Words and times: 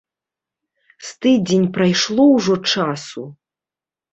З 1.09 1.11
тыдзень 1.25 1.67
прайшло 1.75 2.27
ўжо 2.35 2.55
часу? 2.73 3.21